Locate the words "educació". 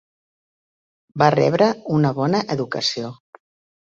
2.57-3.13